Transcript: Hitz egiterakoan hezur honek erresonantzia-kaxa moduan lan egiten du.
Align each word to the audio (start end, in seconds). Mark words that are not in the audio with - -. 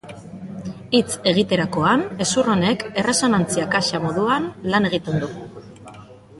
Hitz 0.99 1.09
egiterakoan 1.31 2.05
hezur 2.25 2.49
honek 2.55 2.87
erresonantzia-kaxa 3.03 4.03
moduan 4.09 4.51
lan 4.75 4.93
egiten 4.93 5.25
du. 5.27 5.31